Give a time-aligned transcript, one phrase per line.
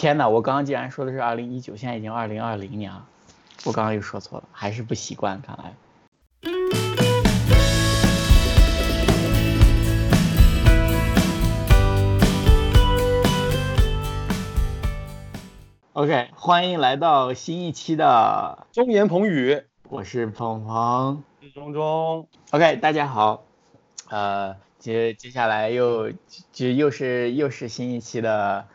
[0.00, 0.26] 天哪！
[0.26, 3.04] 我刚刚竟然说的是二零一九，现在已经二零二零年了，
[3.66, 5.74] 我刚刚又说错了，还是不习惯，看来。
[15.92, 22.26] OK，欢迎来到新一期的中言彭语，我是鹏鹏，是中中。
[22.52, 23.42] OK，大家好，
[24.08, 26.10] 呃，接接下来又
[26.52, 28.66] 就又是又是新一期的，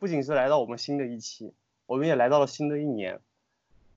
[0.00, 1.52] 不仅是来到我们新的一期，
[1.84, 3.20] 我们也来到了新的一年，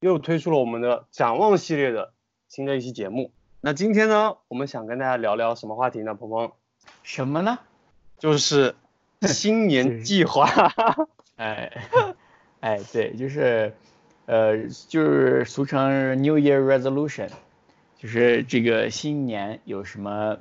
[0.02, 2.12] 又推出了我们的展望系列的
[2.50, 3.32] 新的一期节目。
[3.62, 6.14] 那今天呢，我们想跟大家聊聊什么话题呢？
[6.14, 6.52] 鹏鹏，
[7.04, 7.58] 什么呢？
[8.18, 8.76] 就是
[9.22, 10.46] 新年 计划。
[11.38, 11.72] 哎，
[12.60, 13.74] 哎，对，就是，
[14.26, 17.30] 呃，就是俗称 New Year Resolution，
[17.98, 20.38] 就是这个新年有什么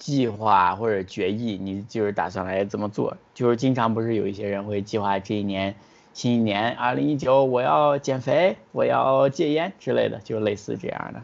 [0.00, 3.16] 计划或者决议，你就是打算来怎么做？
[3.34, 5.76] 就是经常不是有一些人会计划这一年，
[6.14, 11.22] 新一年二零一九我要减肥，我要戒烟之类的，就类似这样的。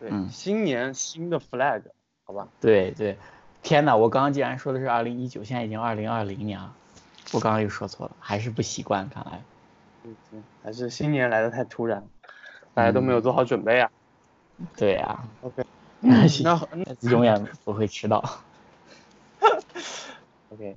[0.00, 1.82] 对，嗯新年新的 flag，
[2.24, 2.48] 好吧？
[2.60, 3.16] 对对，
[3.62, 6.74] 天哪，我刚刚竟然说的是二零一九，现在已经二零二零年了，
[7.32, 9.40] 我刚刚又说错了，还是不习惯，看来。
[10.04, 12.02] 嗯，嗯还是新年来的太突然，
[12.74, 13.88] 大家都没有做好准备啊。
[14.76, 15.62] 对呀、OK，
[16.00, 18.22] 那那永远不会迟到。
[20.50, 20.76] OK，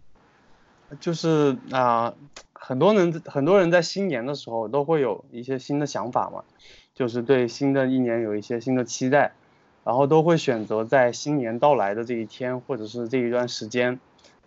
[1.00, 2.14] 就是啊、
[2.54, 6.44] 很多人很多人在新年的时候都会有一些新的想法嘛，
[6.96, 9.34] 就是对新的一年有一些新的期待，
[9.84, 14.00] 然后都会选择在新年到来的这一天或者是这一段时间，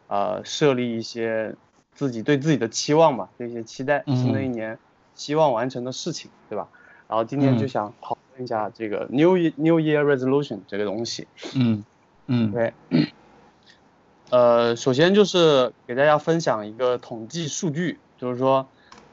[0.09, 1.55] 呃，设立一些
[1.95, 4.79] 自己对自己的期望吧，这些期待，新的一嗯年
[5.15, 6.69] 希望完成的事情，对吧？
[7.13, 11.29] 然后今天就嗯想讨论一下这个 New Year New Year Resolution 这个东西。
[11.55, 11.85] 嗯
[12.27, 12.51] 嗯。
[12.51, 12.73] 对，
[14.31, 18.71] 呃，首先就是给大家分享一个统计数据，就是说，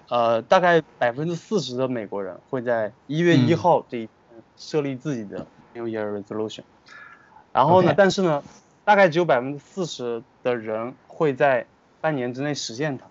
[0.09, 6.63] 呃，大概百分之四十的美国人会在一月一嗯号这一天设立自己的 New Year Resolution，
[7.52, 8.46] 然后呢但是呢，
[8.85, 11.68] 大概只有百分之四十的人会在
[12.00, 13.09] 半年之内实现它，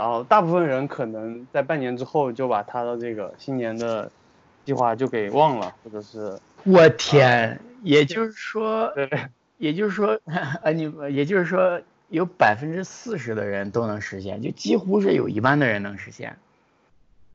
[0.00, 4.10] 然后大部分人可能在半年之后就把他的这个新年的
[4.64, 9.08] 计划就给忘了，或者是我天，也就是说， 对。
[9.60, 10.18] 也就是说，
[10.62, 16.38] 呃，你也就是说，有百分之四十的人都能实现，就几乎是有一半的人能实现。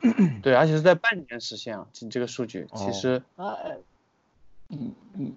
[0.41, 3.55] 对，而且是在半年实现啊，这这个数据其哦实，啊，
[4.69, 5.33] 嗯嗯，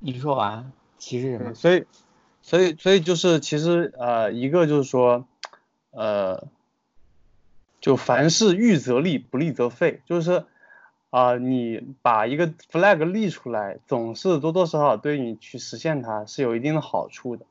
[0.00, 1.54] 你说完，其实什么，？
[1.54, 1.84] 所以，
[2.42, 5.24] 所以，所以就是其实呃，一个就是说，
[5.90, 6.48] 呃，
[7.80, 10.46] 就凡事预则立，不立则废，就是说
[11.10, 17.44] 啊、你把一个 flag 立出来，总是多多少少对你去实现它是有一定的好处的，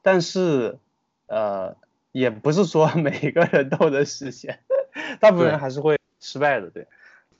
[0.00, 0.78] 但是
[1.26, 1.76] 呃，
[2.12, 4.60] 也不是说 每个人都能实现，
[5.18, 6.86] 大部分人还是会失败的，对，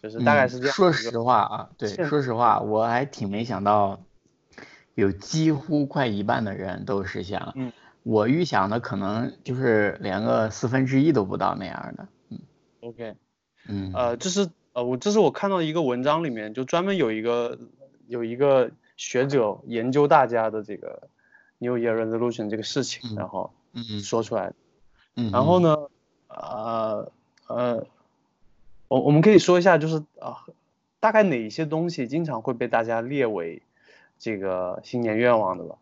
[0.03, 4.00] 就是大概嗯是这样说实话啊，对，说实话，我还挺没想到，
[4.97, 7.53] 有几乎快一半的人都实现了。
[7.55, 7.72] 嗯，
[8.03, 12.09] 我预想的可能就是连个四分之一都不到那样的。
[12.31, 12.38] 嗯
[12.81, 13.15] OK。
[13.69, 17.59] 嗯，呃，这是呃，我这是我看到一个文章里面，就专门有一个
[18.09, 21.09] 有一个学者研究大家的这个
[21.59, 23.53] New Year Resolution 这个事情，嗯然后
[24.03, 24.55] 说出来的。
[25.16, 25.77] 嗯，然后呢，
[26.28, 27.12] 呃
[27.49, 27.87] 呃，
[28.89, 30.47] 我我们可以说一下，就是啊、
[31.00, 33.62] 大概哪一些东西经常会被大家列为
[34.19, 35.77] 这个新年愿望的吧？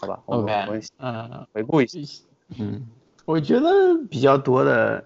[0.00, 2.24] 好吧，我们我们，OK，嗯回顾一下。
[2.58, 2.86] 嗯，
[3.24, 3.68] 我觉得
[4.10, 5.04] 比较多的，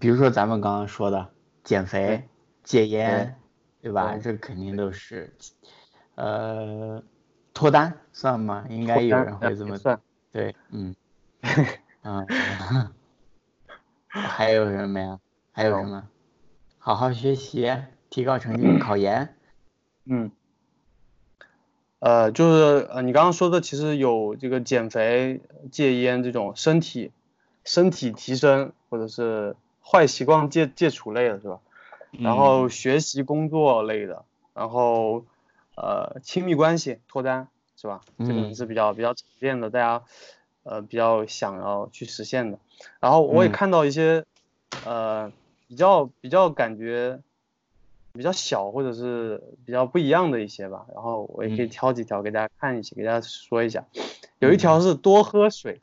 [0.00, 1.28] 比如说咱们刚刚说的
[1.64, 2.28] 减肥、
[2.62, 3.36] 戒烟，
[3.82, 4.16] 对吧？
[4.16, 5.34] 这肯定都是，
[6.14, 7.02] 呃，
[7.52, 8.64] 脱单算吗？
[8.70, 10.00] 应该有人会这么算
[10.32, 10.94] 对，嗯，
[12.02, 12.26] 嗯，
[14.08, 15.18] 还有什么呀？
[15.52, 16.08] 还有什么？
[16.78, 17.76] 好好学习，
[18.08, 19.34] 提高成绩， 考研。
[20.04, 20.30] 嗯，
[21.98, 25.40] 呃，就是呃，你刚刚说的，其实有这个减肥、
[25.72, 27.10] 戒烟这种身体
[27.64, 31.60] 身体提升，或者是坏习惯戒戒除类的，是吧？
[32.10, 34.24] 然后学习、工作类的，
[34.54, 35.24] 然后
[35.74, 38.00] 呃，亲密关系脱单，是吧？
[38.18, 40.04] 这嗯个是比较比较常见的，大家
[40.62, 42.58] 呃比较想要去实现的。
[43.00, 44.24] 然后我也嗯看到一些
[44.84, 45.32] 呃
[45.66, 47.20] 比较比较感觉
[48.16, 53.84] 比较小或者是比较不一样的一些吧，然后我也可以嗯挑几条给大家看一些，给大家说一下。
[54.38, 55.80] 有一条是多喝水，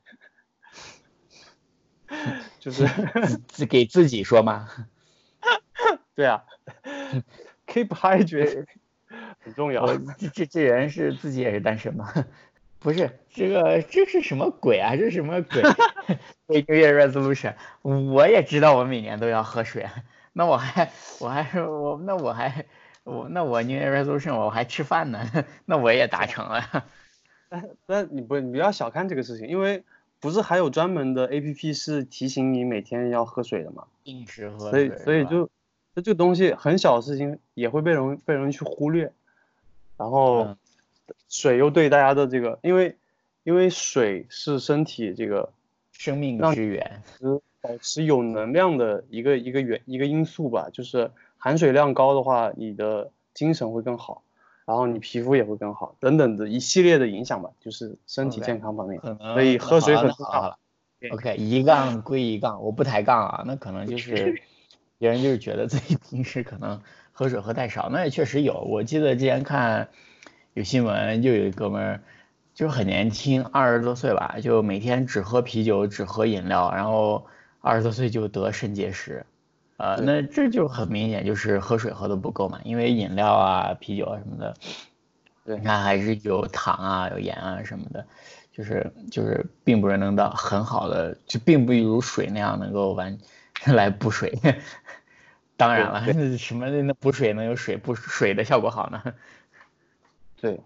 [2.59, 4.67] 就是自自给自己说吗？
[6.15, 6.43] 对啊
[7.67, 8.65] ，keep hydrated
[9.39, 9.97] 很重要。
[10.17, 12.13] 这这这人是自己也是单身吗？
[12.79, 14.95] 不是，这个这是什么鬼啊？
[14.95, 15.61] 这是什么鬼
[16.47, 19.87] ？New Year Resolution，我也知道我每年都要喝水，
[20.33, 22.65] 那我还我还是我那我还
[23.03, 25.25] 我那我 New Year Resolution 我还吃饭呢，
[25.65, 26.85] 那我也达成了。
[27.49, 29.83] 但但你不你不要小看这个事情，因为
[30.19, 33.85] 不是还有专门的 A P P 是提醒你每天要喝水的嘛？
[34.03, 35.45] 定时喝所以所以就
[35.95, 39.11] 就这个东西很小的事情也会被人被人去忽略，
[39.97, 40.57] 然后
[41.29, 42.97] 水又对大家的这个，因为
[43.43, 45.51] 因为水是身体这个
[45.91, 47.03] 生命之源，
[47.63, 54.21] 保持有能量的一个一个原一个因素吧，就是含水量高的话，你的精神会更好。
[54.65, 59.01] 然后你皮肤也会更好，等等的一系列的影响吧，就是身体健康方面。
[59.01, 60.57] 所以喝水很重要。
[61.11, 63.43] OK，一杠归一杠，我不抬杠啊。
[63.45, 64.41] 那可能就是
[64.99, 66.81] 别人就是觉得自己平时可能
[67.11, 68.61] 喝水喝太少，那也确实有。
[68.61, 69.89] 我记得之前看
[70.53, 72.03] 有新闻，就有一哥们儿
[72.53, 77.25] 就很年轻，二十多岁吧，就每天只喝啤酒，只喝饮料，然后
[77.63, 79.25] 二十多岁就得肾结石。
[79.77, 84.53] 呃，那这就很明显就是喝水喝的不够嘛，因为饮料啊、啤酒啊什么的，
[85.45, 88.05] 对，你看还是有糖啊、有盐啊什么的，
[88.51, 93.17] 就是就是并不是能到很好的，就并不如水那样能够完
[93.65, 94.37] 来补水。
[95.57, 99.01] 当然了， 什么那补水能有水补水的效果好呢？
[100.43, 100.59] 对，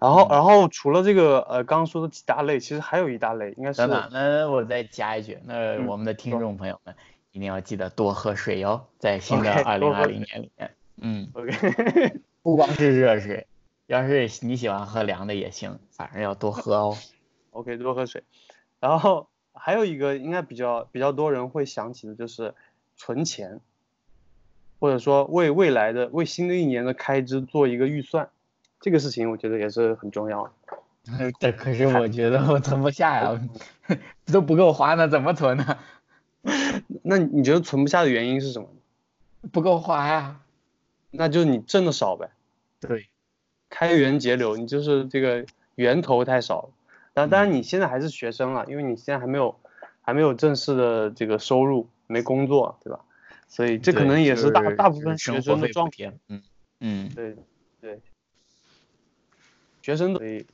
[0.00, 3.76] 然后然后除了这个呃刚刚说的几大类，其实还有一大类应该是。
[3.76, 6.94] 等等，那我再加一句，那我们的听众朋友们。
[7.30, 13.46] 一定要记得多喝水哟，在新的二零二零年里面，嗯，OK， 不光是热水，
[13.86, 16.96] 要是你喜欢喝凉的也行，反正要多喝哦。
[17.52, 18.24] OK，多喝水。
[18.80, 22.54] 然后还有一个应该比较比较多人会想起的就是
[22.96, 23.60] 存钱，
[24.80, 28.30] 或者说为未来的为新的一年的开支做一个预算，
[28.80, 30.52] 这个事情我觉得也是很重要的。
[31.40, 33.48] 这可是我觉得我存不下呀，
[34.30, 35.78] 都不够花呢，怎么存呢？
[37.02, 38.68] 那你觉得存不下的原因是什么？
[39.50, 40.40] 不够花呀。
[41.10, 42.30] 那就是你挣的少呗。
[42.80, 43.08] 对，
[43.70, 45.46] 开源节流，你就是这个
[45.76, 46.68] 源头太少了。
[47.14, 49.58] 当当然你现在还是学生了，因为你现在还没有
[50.02, 53.00] 还没有正式的这个收入，没工作，对吧？
[53.48, 56.12] 所以这可能也是大大部分学生的状态。
[56.28, 56.42] 嗯
[56.80, 57.34] 嗯，对
[57.80, 58.00] 对。
[59.88, 60.46] 学生所以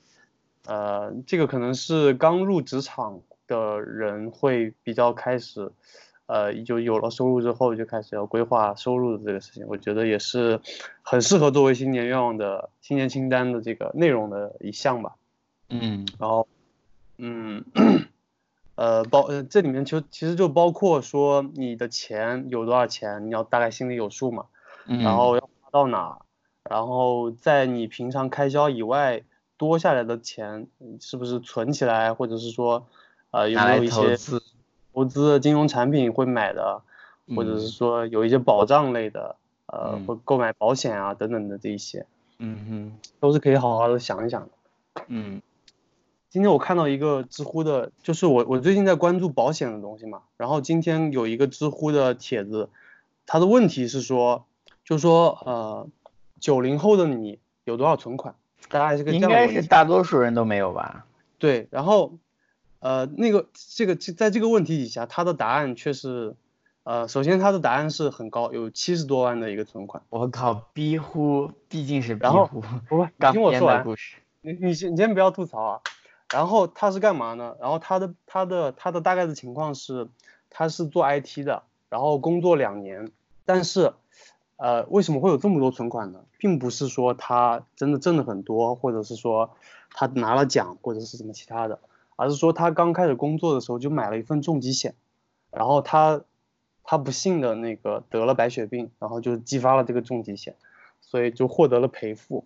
[0.67, 3.21] 呃，这个可能是刚入职场。
[3.47, 5.71] 的人会比较开始，
[6.25, 10.59] 呃，就有了收入之后就开始要规划收入的这个事情，我觉得也是
[11.03, 15.17] 很适合作为新年愿望的新年清单的这个内容的一项吧。
[15.69, 16.49] 嗯，然后，
[17.19, 17.63] 嗯，
[18.77, 24.47] 呃，包呃这里面就其实就包括说你的钱有多少钱，你要大概心里有数嘛。
[24.87, 25.01] 嗯。
[25.01, 26.23] 然后要花到哪，
[26.69, 29.23] 然后在你平常开销以外
[29.57, 30.67] 多下来的钱
[31.01, 32.87] 是不是存起来，或者是说。
[33.37, 34.17] 呃，有没有一些
[34.93, 36.81] 投资金融产品会买的，
[37.35, 39.35] 或者是说有一些保障类的，
[39.67, 42.07] 呃，或购买保险啊等等的这一些，
[42.39, 45.03] 嗯哼，都是可以好好的想一想的。
[45.09, 45.43] 嗯，
[46.31, 52.69] 今天我看到一个知乎的，就是我我最近在关注保险的东西嘛，然后今天有一个知乎的帖子，
[53.27, 54.45] 他的问题是说，
[54.85, 55.89] 就说呃，
[56.41, 58.35] 九零后的你有多少存款？
[58.69, 61.07] 大概是个应该是大多数人都没有吧？
[61.39, 62.19] 对，然后。
[62.81, 66.37] 呃，那个这个在这个问题底下，他的答案却是，
[66.83, 70.03] 呃，首先他的答案是很高，有七十多万的一个存款。
[70.11, 72.61] 我靠，逼乎，毕竟是逼呼。
[72.61, 73.87] 不不，听我说完。
[74.43, 75.81] 你你先你先不要吐槽啊。
[76.31, 77.57] 然后他是干嘛呢？
[77.59, 80.09] 然后他的他的他的大概的情况是，
[80.51, 83.11] 他是做 IT 的，然后工作两年，
[83.47, 83.95] 但是，
[84.57, 86.21] 呃，为什么会有这么多存款呢？
[86.39, 89.51] 并不是说他真的挣了很多，或者是说
[89.91, 91.81] 他拿了奖，或者是什么其他的。
[92.17, 94.95] 而是说他刚开始工作的时候就买了一份重疾险，
[95.51, 96.23] 然后他
[96.85, 100.55] 他不幸的那个得了白血病，然后就激发了这个重疾险，
[101.01, 102.45] 所以就获得了赔付，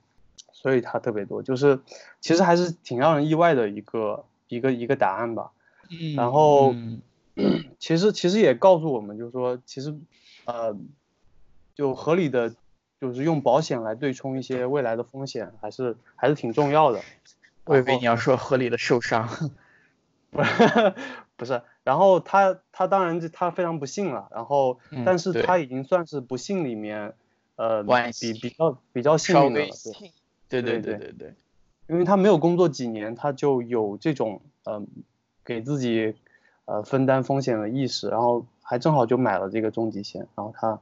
[0.53, 1.81] 所以他特别多，就是
[2.23, 5.51] 其实还是挺让人意外的一个一个一个答案吧。
[6.17, 6.75] 然后
[7.79, 9.95] 其实其实也告诉我们，就是说其实
[10.47, 10.75] 呃
[11.79, 12.57] 就合理的
[13.01, 17.01] 就是用保险来对冲一些未来的风险，还是还是挺重要的。
[17.67, 19.29] 我以为你要说合理的受伤，
[20.33, 20.43] 不
[21.37, 27.15] 不是，然后他他当然就他非常不幸了，然后但是他已经算是不幸里面，
[27.55, 29.69] 呃比比较比较幸运的了，
[30.49, 31.35] 对对对对对，
[31.89, 34.83] 因为他没有工作几年，他就有这种呃
[35.45, 36.17] 给自己
[36.65, 40.81] 呃分担风险的意识，然后还正好就买了这个重疾险，然后他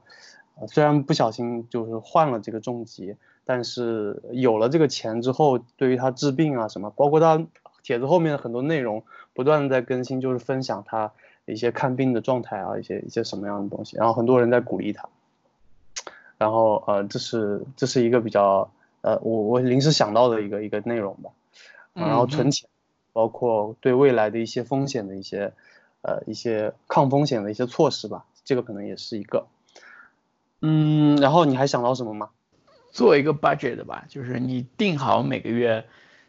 [0.67, 3.15] 虽然不小心就是患了这个重疾。
[3.49, 7.47] 但是有了这个钱之后，对于他治病啊什么，包括他
[7.81, 11.13] 帖子后面的很多内容不断的在更新，就是分享他
[11.45, 15.07] 一些看病的状态啊，一些一些什么样的东西，然后很多人在鼓励他，
[16.37, 21.29] 然后呃，这是这是一个比较呃，我我临时想到的一个一个内容吧，
[21.93, 22.67] 然后存钱，
[23.13, 25.53] 包括对未来的一些风险的一些
[26.01, 29.45] 呃一些抗风险的一些措施吧，这个可能也是一个，
[30.61, 32.29] 嗯，然后你还想到什么吗？
[32.91, 35.85] 做一个 budget 吧，就是你定好每个月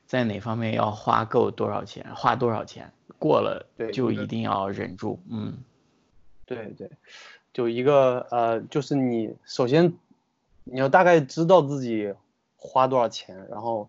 [0.06, 5.18] 在哪方面要花够多少钱，花多少钱，过了就一定要忍住。
[5.30, 5.54] 嗯，
[6.44, 6.90] 对对，
[7.54, 9.94] 就一个呃，就是你首先
[10.64, 12.12] 你要大概知道自己
[12.56, 13.88] 花多少钱，然后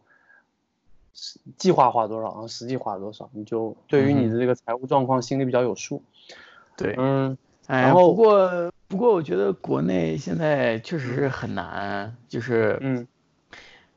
[1.58, 6.02] 计划花多少，然后实际花多少，你就对于你的这个财务状况心里比较有数。
[6.78, 7.38] 对，嗯。
[7.68, 13.08] 然后不过不过，我觉得国内现在确实是很难，就是嗯，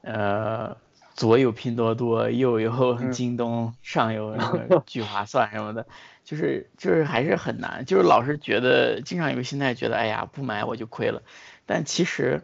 [0.02, 0.76] 呃，
[1.14, 4.37] 左有拼多多，右有京东，上 有
[4.84, 5.87] 聚划算什么的，
[6.25, 11.22] 就是就是还是很难，就是老是觉得经常有个心态，觉得哎呀不买我就亏了，
[11.64, 12.42] 但其实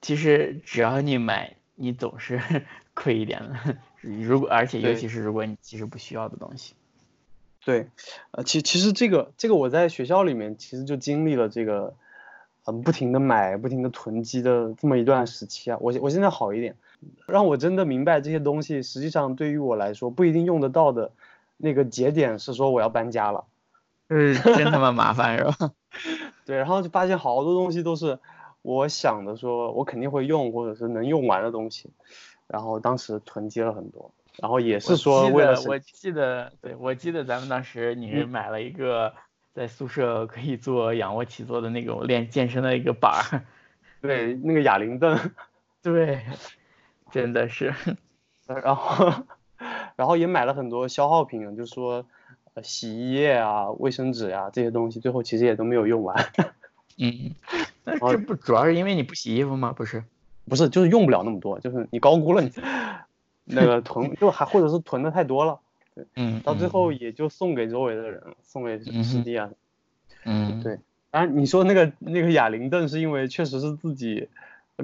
[0.00, 2.40] 其实只要你买，你总是
[2.94, 6.72] 亏一点的， 如果而且尤其是如果你其实不需要的东西。
[7.64, 7.88] 对，
[8.32, 11.94] 呃，其其实这个这个我在学校里面其实就经历了这个，
[12.64, 15.78] 嗯，不停的买，不停的囤积的这么一段时期啊。
[15.80, 16.74] 我我现在好一点，
[17.26, 21.12] 让我真的明白这些东西实际上对于我来说不一定用得到的
[21.56, 23.44] 那个节点是说我要搬家了，
[24.08, 25.72] 嗯，真他妈麻烦是吧？
[26.44, 28.18] 对，然后就发现好多东西都是
[28.62, 31.90] 我想的说我肯定会用或者是能用完的东西，
[32.48, 34.10] 然后当时囤积了很多。
[34.40, 39.12] 然后也是说为了我记得，对我记得咱们当时你是买了一个
[39.54, 43.42] 在宿舍可以做仰卧起坐的那种练健身的一个板儿，
[44.00, 45.18] 对，那个哑铃凳，
[45.82, 46.22] 对，
[47.10, 47.74] 真的是，
[48.46, 49.12] 然后
[49.96, 52.06] 然后也买了很多消耗品，就是说
[52.62, 56.16] 洗衣液啊、卫生纸呀这些东西，最后其实也都没有用完。
[56.98, 57.34] 嗯，
[57.84, 59.72] 那这不主要是因为你不洗衣服吗？
[59.72, 60.04] 不是，
[60.48, 62.50] 不是，就是用不了那么多，就是你高估了你。
[63.44, 65.60] 那个囤就还或者是囤的太多了，
[65.94, 69.50] 对，嗯，到最后也就送给周围的人了，送给师弟啊，
[70.24, 70.78] 嗯，对，
[71.10, 74.28] 当然你说那个那个哑铃凳是因为确实是自己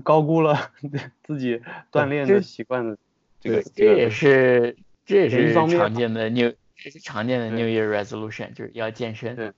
[0.02, 0.70] 高估了
[1.24, 1.60] 自己
[1.92, 2.98] 锻炼的习惯的，
[3.40, 9.52] 这个这也是这也是常见的 new 这是常见的 New Year Resolution，就是要健身， 对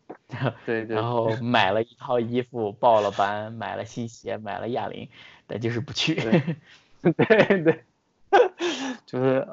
[0.64, 5.09] 对对，然后买了一套衣服，报了班，买了新鞋，买了哑铃，
[5.47, 7.85] 但就是不去，对对。
[9.06, 9.46] 就是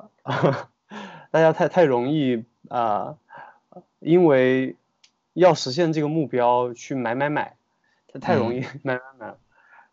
[1.32, 3.18] 大家太太容易啊，
[4.00, 4.76] 因为
[5.34, 7.56] 要实现这个目标去买买买，
[8.08, 9.38] 它太容易买买买了，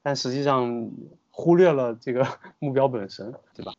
[0.02, 0.90] 但实际上
[1.30, 2.26] 忽略了这个
[2.58, 3.72] 目标本身，对吧？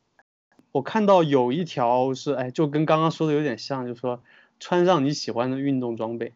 [0.72, 4.22] 我看到有一条是，哎，就跟刚刚说的有点像，就是说
[4.60, 6.34] 穿上你喜欢的运动装备。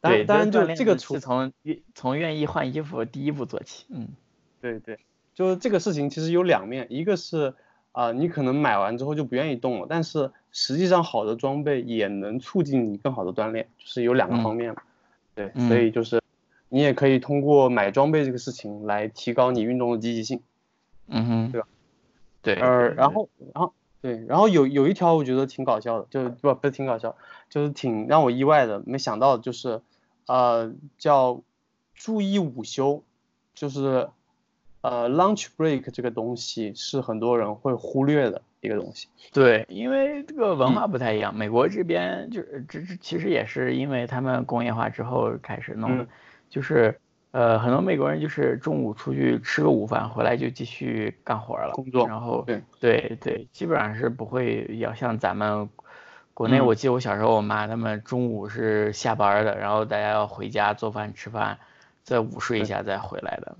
[0.00, 1.52] 对，当然就这个是从
[1.94, 3.86] 从愿意换衣服第一步做起。
[3.88, 4.10] 嗯，
[4.60, 5.00] 对对。
[5.36, 7.52] 就是这个事情其实有两面，一个是
[7.92, 14.80] 啊，你可能买完之后就不愿意动了，但是实际上好的装备也能促进你更好的锻炼，就是有两个方面嘛。
[15.34, 16.22] 对，所以就是
[16.70, 20.40] 你也可以通过买装备这个事情来提高你运动的积极性。
[21.08, 21.68] 嗯哼，对吧？
[22.40, 27.14] 对，呃，然后然后对，然后有有一条我觉得挺搞笑的，就是不不是挺搞笑，
[27.50, 29.82] 就是挺让我意外的，没想到就是
[30.26, 31.42] 呃叫
[31.94, 33.04] 注意午休，
[33.54, 34.08] 就是。
[34.88, 39.08] 呃，lunch break 这个东西是很多人会忽略的一个东西。
[39.32, 41.34] 对，因为这个文化不太一样。
[41.34, 46.06] 美国这边就是这这其实也是因为他们工业化之后开始弄的，
[46.48, 46.96] 就是
[47.32, 52.06] 呃很多美国人就是中午出去吃个午饭，回来就继续干活了，工作。
[52.06, 55.68] 然后对对对，基本上是不会要像咱们
[56.32, 56.60] 国内。
[56.60, 61.58] 我记得我小时候，我妈他们中午是下班的，然后大家要回家做饭吃饭，
[62.04, 63.56] 再午睡一下再回来的。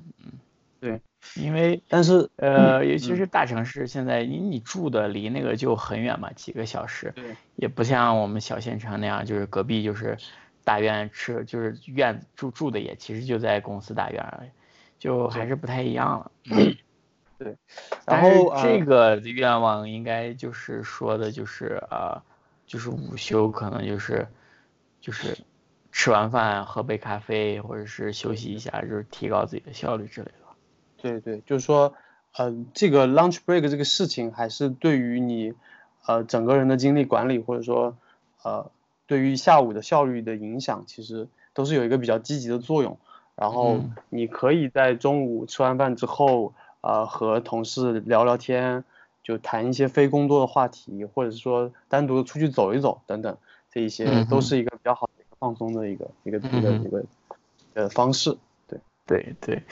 [1.34, 7.12] 因为，但是，呃，尤其是大城市，现在你你住的离那个就很远嘛，几个小时，
[7.56, 10.16] 也不像我们小县城那样，就是隔壁就是
[10.64, 14.50] 大院吃，就是院住住的也其实就在公司大院而已，
[14.98, 16.30] 就还是不太一样了。
[17.38, 17.54] 对，
[18.06, 22.22] 然后这个愿望应该就是说的就是呃，
[22.66, 24.26] 就是午休可能就是
[25.02, 25.36] 就是
[25.92, 30.45] 吃完饭喝杯咖啡或者是休息一下，就是提高自己的效率之类的。
[31.00, 31.94] 对对，就是说，
[32.36, 35.54] 呃，这个 lunch break 这个事情，还是对于你，
[36.06, 37.96] 呃，整个人的精力管理，或者说，
[38.42, 38.70] 呃，
[39.06, 42.98] 对于下午的效率的影响，其实都是有一个比较积极的作用。
[43.34, 48.82] 然后你可以在中午吃完饭之后，呃，和同事聊聊天，
[49.22, 53.36] 就谈一些非工作的话题，或者是说单独的出去走一走等等，
[53.70, 57.04] 这一些都是一个比较好的放松的一个一个一个一个
[57.74, 58.38] 呃方式。
[59.06, 59.62] 对对对，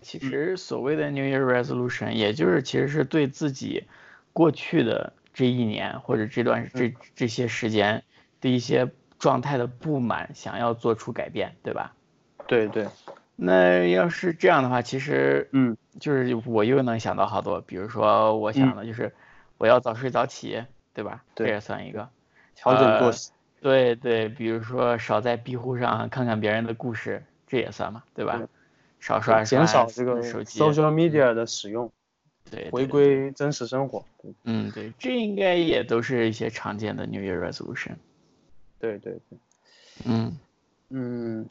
[0.00, 3.84] 其实所谓的 New Year Resolution，也就是其实是对自己
[4.32, 8.02] 过去的这一年或者这段这这些时间
[8.40, 11.94] 的一些状态的不满，想要做出改变，对吧？
[12.46, 12.88] 对对。
[13.36, 19.12] 那要是这样的话，其实，嗯，就是我又能想到好多，比如说我想的就是
[19.58, 21.24] 我要早睡早起，对吧？
[21.34, 22.08] 这也算一个
[22.54, 23.32] 调整作息。
[23.60, 28.40] 对对，比如说少在壁虎上看看别人的故事，这也算嘛，对吧？
[29.02, 31.92] 少刷减少这个手机 social media 的使用，
[32.50, 34.06] 对，回归真实生活。
[34.44, 37.96] 嗯，对，这应该也都是一些常见的 New Year Resolution。
[38.78, 39.38] 对对对，
[40.04, 40.38] 嗯
[40.88, 41.48] 嗯。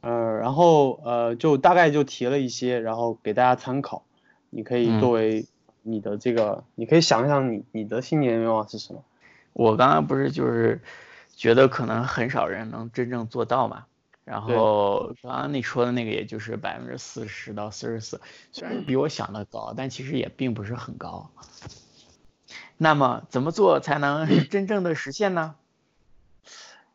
[0.00, 4.04] 呃，然后呃，就大概就提了一些，然后给大家参考，
[4.48, 5.44] 你可以作为
[5.82, 9.02] 你的这个，你可以想一想你你的新年愿望是什么。
[9.54, 10.80] 我刚刚不是就是
[11.34, 13.86] 觉得可能很少人能真正做到嘛，
[14.28, 18.20] 然后刚刚你说的那个也就是百分之四十到四十四，
[18.52, 21.30] 虽然比我想的高，但其实也并不是很高。
[22.76, 25.54] 那么怎么做才能 真正的实现呢？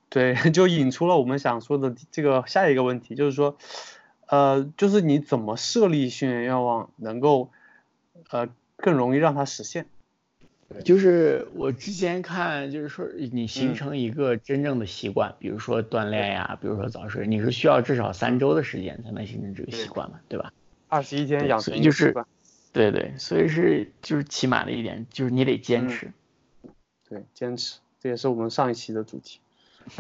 [0.09, 3.57] 对， 就引出了我们想说的这个下一个问题，就是说，
[4.27, 7.49] 呃，就是你怎么设立训练愿望，能够，
[8.29, 8.47] 呃，
[8.77, 9.87] 更容易让它实现？
[10.83, 20.51] 就是我之前看，就是说你形成一个真正的习惯，比如说锻炼呀，比如说早睡，你是需要至少三周的时间才能形成这个习惯嘛，对吧？
[20.87, 22.25] 二十一天养成一个习惯。
[22.71, 26.11] 对对，所以是就是起码的一点，就是你得坚持。
[27.07, 29.39] 对，坚持，这也是我们上一期的主题。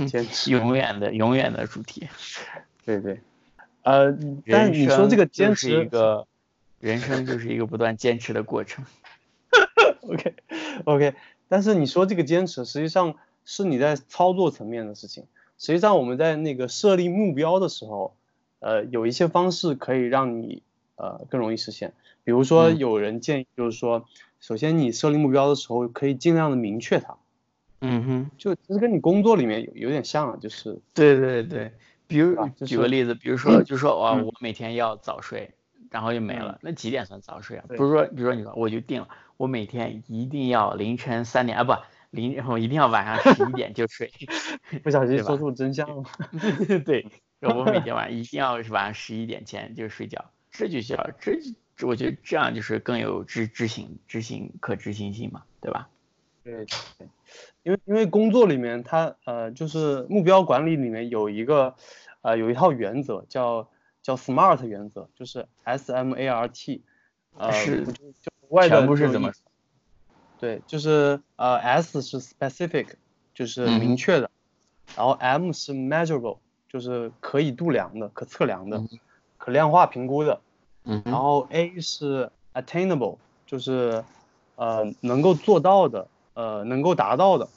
[0.07, 2.07] 坚持永远的永远的主题，
[2.85, 3.19] 对对，
[3.81, 6.25] 呃，但你说这个坚持一个
[6.79, 8.85] 人生就是一个不断坚持的过程。
[10.01, 10.32] OK
[10.85, 11.15] OK，
[11.47, 13.15] 但是你说这个坚持实际上
[13.45, 15.25] 是你在操作层面的事情。
[15.57, 18.15] 实际上我们在那个设立目标的时候，
[18.59, 20.63] 呃，有一些方式可以让你
[20.95, 21.93] 呃更容易实现。
[22.23, 24.05] 比如说有人建议就是说，
[24.39, 27.17] 首先你设立目标的时候可以尽量的明确它。
[27.81, 31.73] 嗯哼，就其实跟你工作里面有有点像啊，就是对对对，
[32.07, 35.51] 比如举个例子，比如说 就说哇，我每天要早睡，
[35.89, 37.65] 然后就没了，那几点算早睡啊？
[37.67, 41.73] 不是说，比如说你说我就定了，我每天一定要凌晨三点啊，不
[42.11, 44.11] 凌，我一定要晚上十一点就睡，
[44.83, 46.03] 不小心说出真相了。
[46.85, 47.05] 对，
[47.41, 51.39] 我每天晚上 一定要是晚上十一点前就睡觉，这就叫这，
[51.85, 55.89] 我觉得这样就是更有执执行执行可执行性嘛，对吧？
[56.43, 56.53] 对
[56.97, 57.07] 对。
[57.63, 61.75] 因为因为工作里面，它呃就是目标管理里面有一个
[62.21, 63.69] 呃有一套原则叫
[64.03, 66.83] 叫 SMART 原则，就是 S M A R T，
[67.37, 69.31] 呃是就外全部是怎么？
[70.39, 72.95] 对，就是呃 S 是 specific，
[73.33, 74.29] 就是明确的，
[74.95, 76.37] 然后 M 是 measurable，
[76.69, 78.83] 就是可以度量的、可测量的、
[79.37, 80.41] 可量化评估的，
[80.85, 84.03] 嗯，然后 A 是 attainable，就是
[84.55, 86.07] 呃能够做到的。
[86.35, 87.47] 呃，能够达到的，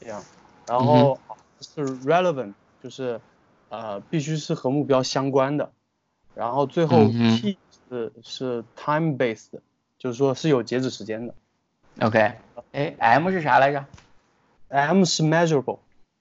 [0.00, 0.24] 这样，
[0.66, 1.20] 然后
[1.60, 3.20] 是 relevant，就是
[3.68, 5.70] 呃，必须是和目标相关的，
[6.34, 7.56] 然后最后 T
[7.88, 9.60] 是是 time based，
[9.98, 11.34] 就是说是有截止时间的。
[12.00, 12.34] OK，
[12.72, 13.84] 哎，M 是啥来着
[14.68, 15.80] ？M 是 measurable，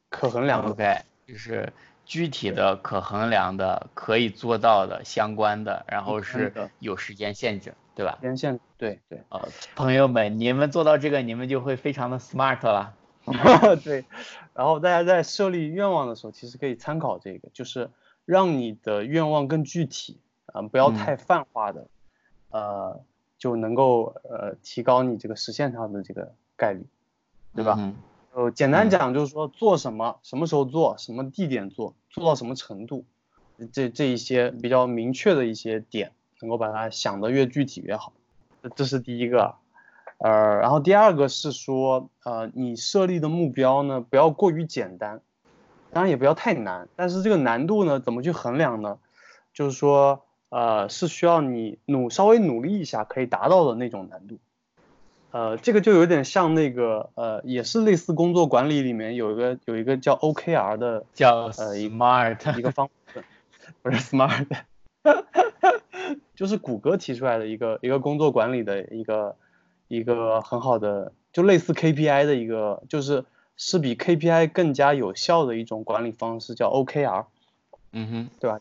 [0.10, 0.72] 可衡量的。
[0.72, 1.72] OK，就是
[2.06, 7.74] 具体的、可衡量的、可以做到的、相关的，然后是有时间限制。
[7.98, 8.20] 对吧？
[8.22, 9.24] 时间限制，对对。
[9.30, 12.94] 呃，朋友们，你们做到这个，你们就会非常的 smart 了。
[13.84, 14.06] 对。
[14.54, 17.90] 然后大家在设立愿望的时候，其实可以参考这个，就是
[18.24, 21.88] 让你的愿望更具体，啊，不要太泛化的，
[22.52, 23.02] 呃，
[23.38, 26.86] 就能够呃提高你这个实现它的这个概率，
[27.56, 27.76] 对吧？
[27.78, 27.96] 嗯。
[28.34, 33.06] 呃，简单讲就是说做什么，什么时候做，什么地点做，做到什么程度，
[33.72, 36.12] 这这一些比较明确的一些点。
[36.40, 38.14] 能够把它想得越具体越好，
[38.76, 39.56] 这是第一个，
[40.20, 45.22] 呃，然后第二个是说，呃，你设立的目标呢，不要过于简单，
[45.92, 49.00] 当然也不要太难，但是这个难度呢，怎么去衡量呢？
[49.52, 54.38] 就是说，呃，是需要你努稍微努力一下可以达到的那种难度，
[55.32, 62.90] 呃，这个就有点像那个，呃，也是类似工作管理里面有一个有一个叫 OKR 的，叫呃 smart 一个方，
[63.82, 64.48] 不是 smart。
[66.36, 69.36] 就是谷歌提出来的一个一个工作管理的一个
[69.88, 73.26] 一个很好的，就类似 KPI 的一个，就是
[73.58, 77.26] 是比 KPI 更加有效的一种管理方式，叫 OKR。
[77.92, 78.60] 嗯哼，对吧？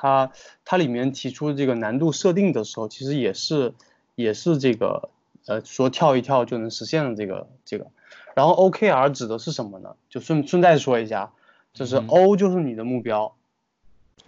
[0.00, 0.32] 它
[0.64, 3.74] 它里面提出这个难度设定的时候，其实也是
[4.14, 5.10] 也是这个
[5.46, 7.88] 呃说跳一跳就能实现的这个这个。
[8.34, 9.96] 然后 OKR 指的是什么呢？
[10.08, 11.32] 就顺顺带说一下，
[11.74, 13.36] 就是 O 就是你的目标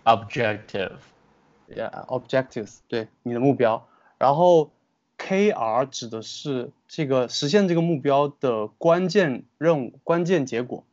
[0.04, 3.88] ，objective，yeah，objectives，对，你的目标。
[4.18, 4.70] 然后
[5.16, 10.84] KR 指的是这个实现这个目标的关键任务、关键结果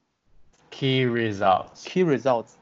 [0.69, 2.58] ，key results，key results，对，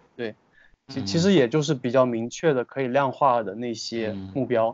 [0.88, 4.72] 其其实也就是比较明确的可以量化的那些目标，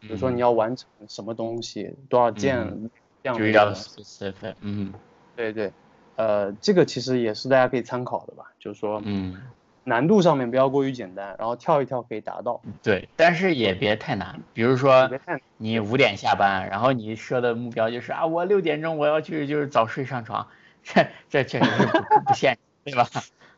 [0.00, 2.90] 比如说你要完成什么东西，多少件
[3.22, 4.92] 这样的 specific，嗯。
[5.34, 5.70] 对对，
[6.16, 9.36] 呃，这个其实也是大家可以参考的吧，就是说，嗯，
[9.84, 12.62] 难度上面不要过于简单，然后跳一跳可以达到。
[12.82, 15.10] 对，但是也别太难，比如说
[15.58, 20.48] 你五点下班，然后你设的目标就是啊，我六点钟我要去就是早睡上床，
[20.82, 23.08] 这这确实是不不现实，对吧？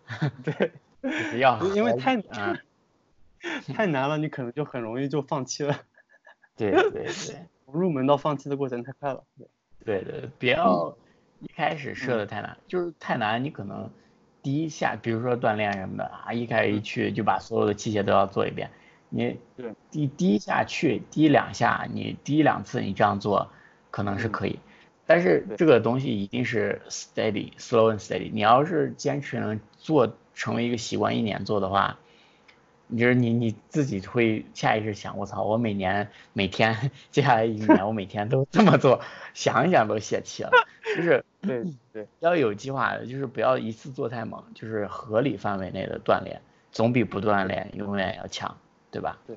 [0.42, 2.60] 对，不要，因为太 难，
[3.74, 5.80] 太难了，你可能就很容易就放弃了。
[6.56, 7.06] 对对对，
[7.72, 9.24] 入门到放弃的过程太快了。
[9.84, 10.96] 对对，不要。
[11.40, 13.88] 一开始设的太难，就是太难，你可能
[14.42, 18.68] 第一下，比如说锻炼什么的啊，一开始一去就把所有的器械都要做一遍，
[19.08, 19.72] 你对。
[19.88, 23.52] 第第一下去，第一两下，你第一两次你这样做
[23.92, 24.58] 可能是可以，
[25.06, 31.98] 但是这个东西一定是 steady，slow and steady，你要是坚持能做成为一个习惯，一年做的话。
[32.90, 39.02] 你就是你你自己会下意识想，我操，我每年每天接下来一年我每天都这么做，
[39.34, 40.50] 想一想都泄气了。
[40.96, 46.40] 就是对对， 要有计划的，就是不要一次做太猛，就是合理范围内的锻炼，
[46.72, 48.56] 总比不锻炼永远要强，
[48.90, 49.18] 对吧？
[49.26, 49.36] 对，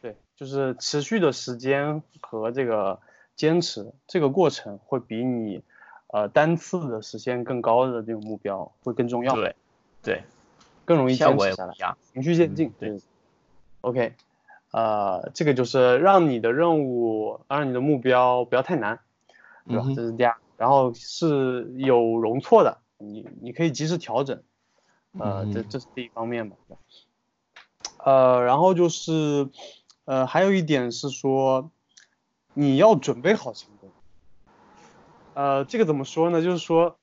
[0.00, 3.00] 对，就是持续的时间和这个
[3.34, 5.60] 坚持这个过程会比你
[6.06, 9.34] 呃单次的实现更高的这种目标会更重要。
[9.34, 9.56] 对，
[10.06, 10.24] 对。
[10.86, 11.74] 更容易坚持下来，
[12.12, 12.72] 循序渐进。
[12.78, 13.00] 对
[13.80, 14.14] ，OK，
[14.70, 19.00] 呃，这个就是让你的任务，让你的目标不要太难，
[19.66, 19.84] 对吧？
[19.96, 24.44] 这是第二，然后是有容错的，你你可以及时调整，
[25.18, 26.54] 呃，这这是第一方面嘛。
[28.04, 29.48] 呃，然后就是，
[30.04, 31.72] 呃，还有一点是说，
[32.54, 33.90] 你要准备好行动。
[35.34, 36.40] 呃，这个怎么说呢？
[36.44, 36.96] 就是说。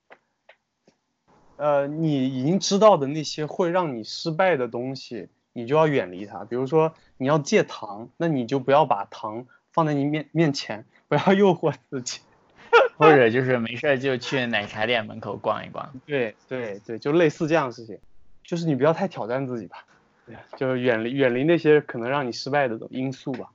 [1.57, 6.43] 呃，你已经知道的那些会让你失败的东西，你就要远离它。
[6.45, 12.19] 比如说你要戒糖，那你就不要把糖放在你面面前， 不要诱惑自己。
[12.97, 15.93] 或者就是没事就去奶茶店门口逛一逛。
[16.05, 17.99] 对对对，就类似这样的事情，
[18.43, 19.85] 就是你不要太挑战自己吧，
[20.25, 23.51] 对， 就远离远离那些可能让你失败的因素吧。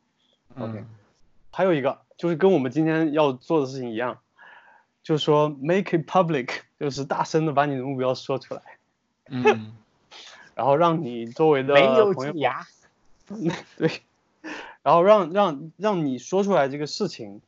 [0.56, 0.84] OK，
[1.50, 4.18] 还有一个就是跟我们今天要做的事情一样。
[5.02, 8.62] 就是说，make it public，就是大声的把你的目标说出来，
[9.28, 9.72] 嗯，
[10.54, 11.74] 然后让你周围的
[12.14, 12.50] 朋友，
[13.76, 14.02] 对，
[14.82, 17.40] 然后让让让你说出来这个事情，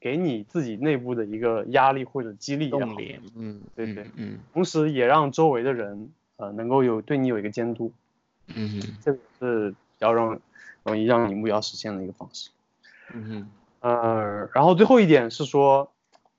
[0.00, 7.92] 给你自己内部的一个压力或者激励动力，嗯，对对，嗯，同时也让周围的人呃能够有对你有一个监督，
[8.54, 10.40] 嗯，这个是要让
[10.84, 12.50] 容易让你目标实现的一个方式，
[13.12, 15.90] 嗯呃，然后最后一点是说。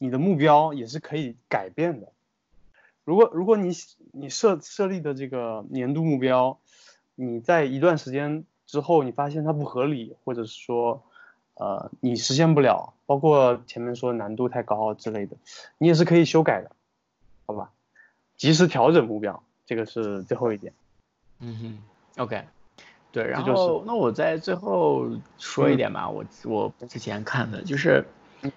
[0.03, 2.07] 你的目标也是可以改变的。
[3.03, 3.71] 如果如果你
[4.11, 6.59] 你设设立的这个年度目标，
[7.15, 11.03] 你在一段时间之后，你发现它不合理，或者是说，
[11.55, 15.35] 呃，你实现不了，包括前面说难度太高之类的，
[15.77, 16.71] 你也是可以修改的，
[17.47, 17.71] 好吧？
[18.37, 20.73] 及时调整目标，这个是最后一点。
[21.39, 22.45] 嗯哼，OK，
[23.11, 28.05] 对，然后那我在最后说一点吧，我我之前看的就是。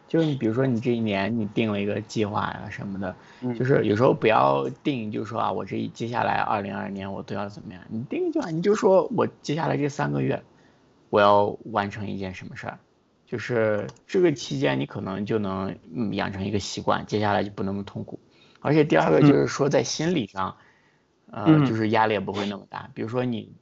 [0.09, 3.15] 就是你比如说你这一年你定了一个计划呀什么的，
[3.55, 7.83] 就是有时候不要定，就是说啊我这一接下来二零二二年我都要怎么样？
[7.89, 10.43] 你定就你就说我接下来这三个月
[11.11, 12.79] 我要完成一件什么事儿，
[13.27, 15.77] 就是这个期间你可能就能
[16.13, 18.19] 养成一个习惯，接下来就不那么痛苦。
[18.61, 20.57] 而且第二个就是说在心理上，
[21.31, 22.89] 呃，就是压力也不会那么大。
[22.95, 23.53] 比如说你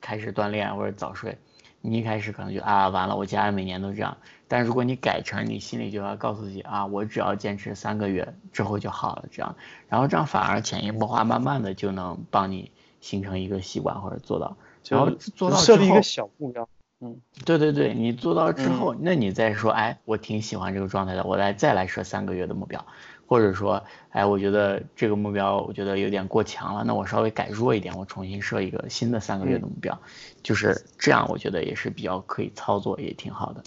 [0.00, 1.38] 开始锻炼或者早睡。
[1.80, 4.16] 你一开始可能就啊完了，我家人每年都这样。
[4.48, 9.54] 但如果你改成你心里就要告诉自己啊，我只要坚持三个月之后就好了，这样，
[9.88, 14.56] 然后这样反而潜移默化，慢慢的就能帮你形成一个习惯或者做到。
[14.88, 16.68] 然后做到设立一个小目标，
[17.00, 22.84] 嗯，对对对，你做到之后，那你再说，哎，我挺喜欢这个状态的，我来再来设三个月的目标。
[23.30, 29.96] 或者说，哎，我觉得这个目标我觉得有点过强了，那我稍微改弱一点，我重新设一个新的三个月的目标，
[30.42, 33.62] 就是这样，我觉得也是比较可以操作，也挺好的。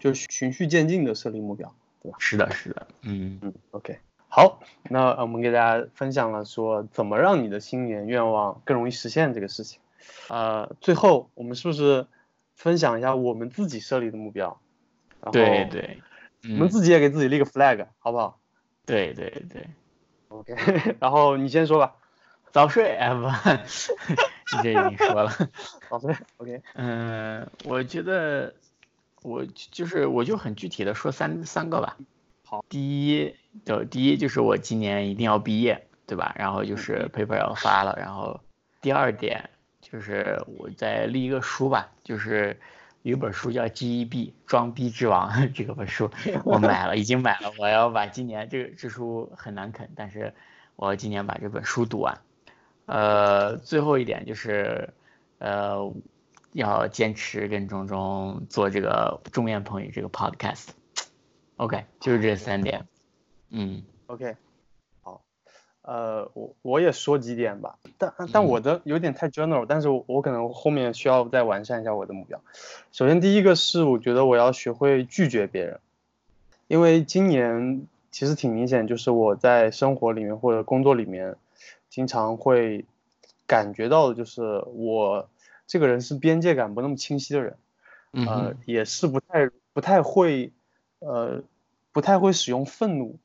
[0.00, 2.16] 就是循序渐进的设立目标，对吧？
[2.18, 4.58] 是的，是的，嗯嗯，OK，好，
[4.90, 9.78] 那我们给大家分享了说怎么让你的新年愿望更容易实现这个事情。
[10.28, 12.08] 呃，最后我们是不是
[12.56, 14.60] 分享一下我们自己设立的目标？
[15.30, 15.98] 对对。
[16.50, 18.38] 我们自己也给自己立个 flag，好不好？
[18.86, 19.66] 对对对。
[20.28, 20.54] OK，
[21.00, 21.94] 然后你先说吧。
[22.52, 23.26] 早睡哎不，
[24.62, 25.32] 这已经说了。
[25.90, 26.62] 早睡 OK。
[26.74, 28.54] 嗯，我觉得
[29.22, 31.96] 我就是我就很具体的说三三个吧。
[32.44, 36.34] 好，第一就第一就是我今年一定要毕业，对吧？
[36.38, 38.40] 然后就是 paper 要发了，然后
[38.80, 42.60] 第二点就是我再立一个书吧，就是
[43.04, 46.10] 有一本书叫 GEB 装逼之王 这个本书
[46.42, 50.32] 我买了，已经买了，我要把今年这个这书很难啃，但是
[50.74, 52.18] 我要今年把这本书读完。
[52.86, 54.88] 呃，最后一点就是，
[55.36, 55.92] 呃，
[56.52, 60.68] 要坚持跟钟钟做这个中言朋友这个 podcast。
[61.56, 62.86] OK，就是这三点。
[63.50, 64.38] 嗯，OK，好，
[65.86, 72.40] 呃，我我也说几点吧，但但我的有点太 general，但是我可能后面需要再完善一下我的目标。
[72.92, 75.80] 首先第一个是我觉得我要学会拒绝别人，
[76.68, 81.36] 因为今年其实挺明显，就是我在生活里面或者工作里面。
[81.90, 82.84] 经常会
[83.46, 85.28] 感觉到的就是我
[85.64, 87.56] 这个人是边界感不那么清晰的人，
[88.26, 90.50] 呃，也是不太不太会，
[90.98, 91.40] 呃，
[91.92, 93.16] 不太会使用愤怒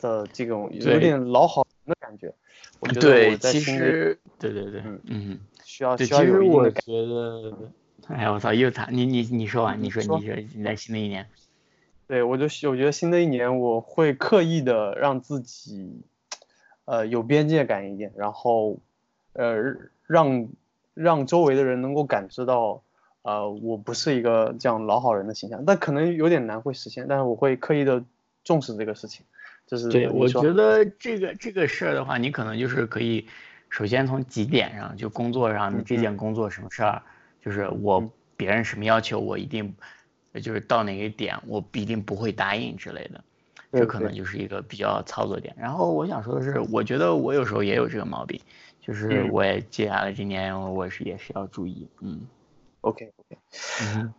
[0.00, 2.32] 的这种有点老好人的感觉。
[2.78, 6.70] 我觉得我在其实对对对，嗯嗯，需要需要有一定的。
[6.70, 7.52] 觉得，
[8.08, 8.88] 哎我操，又惨！
[8.92, 11.26] 你你你说完，你说你说你在新的一年，
[12.06, 16.00] 对我就我觉得新的一年我会刻意的让自己。
[16.86, 18.78] 呃，有边界感一点，然后，
[19.34, 19.76] 呃，
[20.08, 20.48] 让
[20.92, 22.82] 让周围的人能够感知到，
[23.22, 28.02] 呃，我不是一个这样老好人的形象，但可能有点难会实现，但是我会刻意的
[28.42, 29.24] 重视这个事情，
[29.70, 33.24] 就是对，我觉得这个这个事儿的话，你可能就是可以，
[33.68, 37.00] 首先从几点上，就工作上你这件工作什么事儿，
[37.40, 39.72] 就是我别人什么要求，我一定，
[40.42, 43.22] 就是到哪个点，我一定不会答应之类的。
[43.72, 45.54] 这可能就是一个比较操作点。
[45.56, 48.40] 然后我想说的是，我觉得我有时候也有这个毛病，
[48.80, 51.86] 就是我也接下来今年我是也是要注意。
[52.00, 52.20] 嗯
[52.80, 53.38] ，OK OK，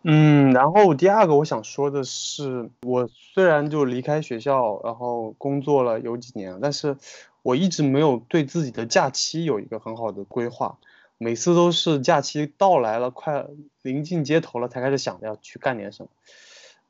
[0.02, 6.96] 嗯，然后第二个我想说的是，我虽然就离开学校，然后工作了有几年，但是
[7.42, 10.78] 我一直没有对自己的假期有一个很好的规划，
[11.18, 13.46] 每次都是假期到来了，快
[13.82, 16.08] 临近街头了，才开始想着要去干点什么。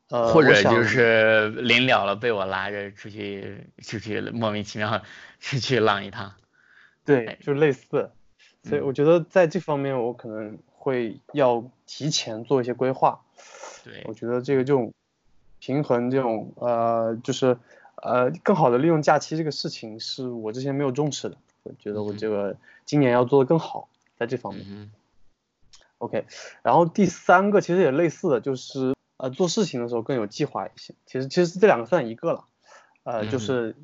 [0.09, 5.01] 呃或者就是临了了被我拉着出去出去莫名其妙
[5.39, 6.33] 出去浪一趟，
[7.03, 8.11] 对，就类似，
[8.63, 13.21] 所以我觉得在这方面我可能会要提前做一些规划。
[13.83, 14.93] 对，我觉得这个这种
[15.59, 17.57] 平衡这种呃就是
[17.95, 24.91] 呃更好的利用假期这个事情是我之前没有重视的，我觉得我这个今年要做的更好在这方面。
[25.99, 26.25] OK，
[26.61, 28.93] 然后第三个其实也类似的就是。
[29.17, 30.93] 呃，做事情的时候更有计划一些。
[31.05, 32.45] 其实，其实这两个算一个了。
[33.03, 33.75] 呃，就是，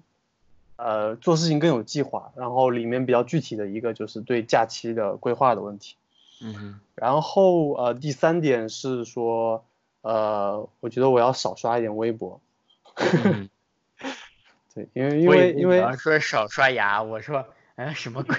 [0.76, 5.96] 呃，做事情更有计划，然后里面比较具体的一个就是对假期的规划的问题。
[6.42, 6.80] 嗯。
[6.96, 9.66] 然后呃，第三点是说，
[10.02, 12.42] 呃，我觉得我要少刷一点微博。
[14.76, 18.36] 对，因为因为因为说少刷牙，我说哎什么鬼？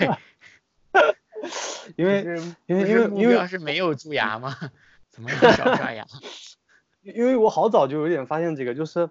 [1.96, 2.22] 因为
[2.66, 4.56] 因为因为因为是没有蛀牙吗？
[5.10, 6.06] 怎么少刷牙？
[7.02, 9.08] 因为我好早就有点发现这个，就是，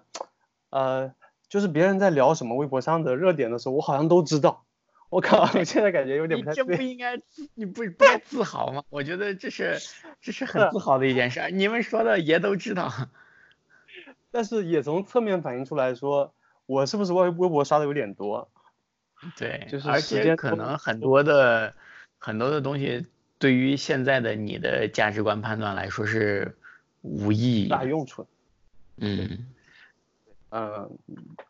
[0.70, 1.12] 呃，
[1.48, 4.64] 就是别人在聊什么微博上的热点的时候，我好像都知道。
[5.10, 6.56] 我靠，我现在感觉有点不太对。
[6.56, 7.20] 这不应该，
[7.54, 8.82] 你不不该自豪吗？
[8.88, 9.76] 我觉得这是
[10.22, 11.50] 这是很自豪的一件事。
[11.52, 12.90] 你们说的爷都知道，
[14.32, 16.32] 但是也从侧面反映出来说，
[16.64, 18.48] 我是不是微微博刷的有点多？
[19.36, 21.74] 对，就是而且可能很多的
[22.18, 23.06] 很多的东西，
[23.38, 26.56] 对于现在的你的价值观判断来说是。
[27.02, 28.26] 无意义，大用处。
[28.98, 29.46] 嗯，
[30.50, 30.90] 呃，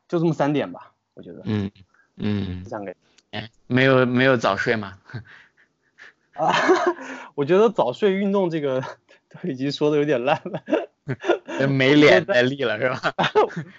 [0.07, 1.43] 就这么三点吧，我觉得。
[1.45, 1.69] 嗯
[2.15, 2.63] 嗯。
[2.63, 2.97] 这样给。
[3.31, 4.99] 哎，没有没有早睡吗？
[6.35, 6.53] 啊，
[7.35, 8.81] 我觉得早睡运动这个
[9.29, 10.63] 都已经说的有点烂了。
[11.69, 13.15] 没脸再立了是吧？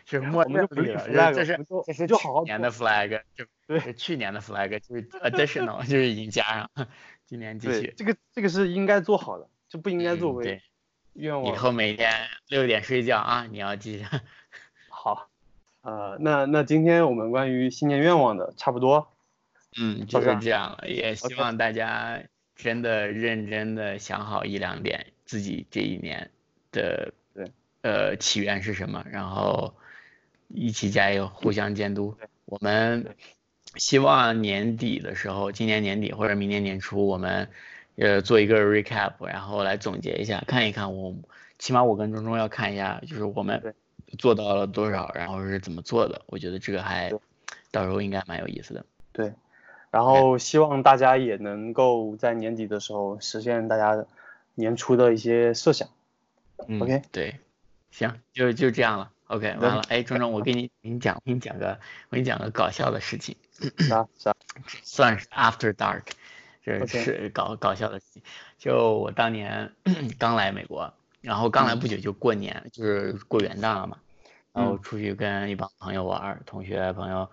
[0.06, 6.44] 是默认立了，这是这是就好好年的 flag，就对，是去年的 flag，就是 additional，就是已经加
[6.76, 6.88] 上，
[7.26, 7.94] 今年继续。
[7.96, 10.62] 这个这个是应该做好的，就不应该作为。
[11.14, 12.12] 愿望以后每天
[12.48, 14.06] 六点睡觉啊，你要记着。
[14.90, 15.30] 好，
[15.82, 19.12] 呃，那那今天我们关于新年愿望的差不多，
[19.78, 20.88] 嗯，就是这样了。
[20.88, 22.22] 也希望大家
[22.56, 26.32] 真的认真的想好一两点，自己这一年
[26.72, 29.74] 的对呃起源是什么，然后
[30.48, 32.16] 一起加油，互相监督。
[32.46, 33.16] 我们
[33.76, 37.50] 希望年底的时候，今年年底或者明年年初，我们。
[37.98, 41.14] 呃，做一个 recap，然后来总结一下，看一看我，
[41.60, 43.76] 起码我跟钟钟要看一下，就是我们
[44.18, 47.12] 做到了多少，然后是怎么做的，我觉得这个还
[47.70, 48.86] 到时候应该蛮有意思的。
[49.12, 49.34] 对，
[49.92, 54.06] 然后希望大家也能够在年底的时候实现大家
[54.56, 55.90] 年初的一些设想。
[56.68, 57.40] 嗯 OK 对，
[57.92, 59.12] 行，就就这样了。
[59.28, 59.82] OK，完了。
[59.90, 63.36] 哎，钟钟，我给你给你讲，给你讲个，我给你讲个搞笑的事情，
[63.80, 64.36] 啥啥？
[64.84, 66.04] 算是 After Dark，
[66.64, 68.22] 这是搞搞笑的事情。
[68.58, 69.72] 就我当年
[70.20, 73.98] 刚来美国，然后刚来不久就过年，就是过元旦了嘛，
[74.54, 77.28] 然后出去跟一帮朋友玩，同学朋友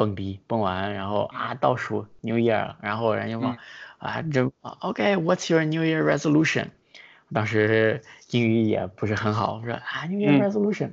[0.00, 3.58] 蹦迪，蹦完然后啊倒数 New Year，然后人家问、
[3.98, 6.68] 啊这 OK，What's your New Year resolution？
[7.34, 10.92] 当时英语也不是很好，我说啊 New Year 嗯 resolution，、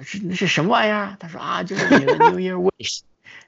[0.00, 1.16] 是那是什么玩意儿？
[1.20, 3.02] 他说啊就是你的 New Year wish，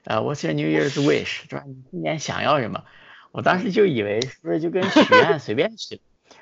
[0.05, 1.49] 呃 What's your New Year's wish？
[1.49, 1.63] 是吧？
[1.67, 2.85] 你今年想要什么？
[3.33, 5.99] 我当时就以为是不是就跟许愿随便许，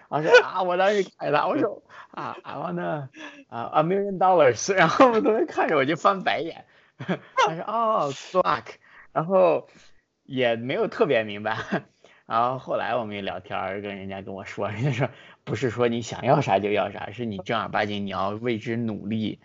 [0.07, 1.81] 我说啊，我当时改了，我说
[2.11, 3.07] 啊，I wanna
[3.49, 6.63] 啊 a million dollars，然后我们同学看着我就翻白眼，
[7.35, 8.63] 他说哦 luck，
[9.11, 9.67] 然后
[10.23, 11.57] 也没有特别明白，
[12.25, 15.09] 然后后来我们一聊天，跟人家跟我说，人家说
[15.43, 19.39] 不是说你想要啥就要啥，是你正儿八经你要为之努力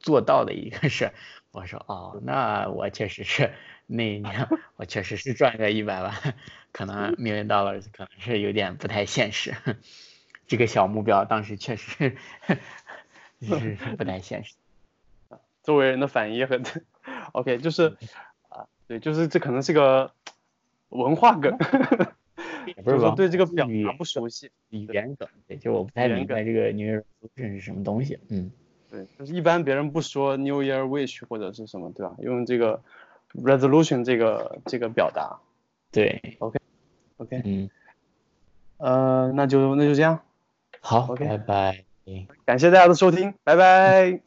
[0.00, 1.12] 做到的一个事。
[1.52, 3.52] 我说哦，那我确实是
[3.86, 6.12] 那一年 我确实是赚个一百万，
[6.72, 9.54] 可能 million dollars 可能是有点不太现实。
[10.46, 12.16] 这个小目标当时确实
[13.40, 14.54] 是是不太现实。
[15.62, 16.62] 周围人的反应也很
[17.32, 17.96] OK，就是
[18.48, 20.12] 啊，对，就是这可能是个
[20.88, 21.56] 文化梗，
[22.66, 24.50] 也不就是是说吧对这个表达不熟悉。
[24.70, 28.18] 语言梗，对，就我不太明白这个 New Year resolution 是什么东西。
[28.28, 28.50] 嗯，
[28.90, 32.14] 对，就是一般别人不说 New Year wish 或者是什么，对吧？
[32.18, 32.82] 用这个
[33.34, 35.38] resolution 这个这个表达。
[35.90, 37.70] 对，，OK，OK，嗯，
[38.76, 40.20] 呃，那就那就这样，
[40.80, 41.84] 好 OK 拜拜。
[42.44, 44.20] 感谢大家的收听，拜拜。